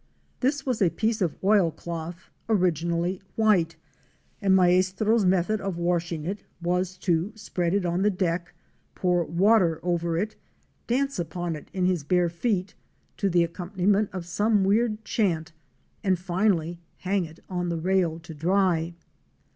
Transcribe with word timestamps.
This 0.39 0.65
was 0.65 0.81
a 0.81 0.89
piece 0.89 1.21
of 1.21 1.35
oilcloth, 1.43 2.31
origi 2.49 2.85
nally 2.85 3.21
white, 3.35 3.75
and 4.41 4.55
Maestro's 4.55 5.25
method 5.25 5.61
of 5.61 5.77
washing 5.77 6.25
it 6.25 6.43
was 6.59 6.97
to 7.05 7.31
spread 7.35 7.75
it 7.75 7.85
on 7.85 8.01
the 8.01 8.09
deck, 8.09 8.55
pour 8.95 9.23
water 9.23 9.79
over 9.83 10.17
it, 10.17 10.35
dance 10.87 11.19
upon 11.19 11.55
it 11.55 11.69
in 11.71 11.85
his 11.85 12.03
bare 12.03 12.29
feet, 12.29 12.73
to 13.17 13.29
the 13.29 13.43
accompaniment 13.43 14.09
of 14.11 14.25
some 14.25 14.63
weird 14.63 15.05
chant, 15.05 15.51
and 16.03 16.17
finally 16.17 16.79
hang 17.01 17.23
it 17.25 17.37
on 17.47 17.69
the 17.69 17.77
rail 17.77 18.17
to 18.21 18.33
dry! 18.33 18.95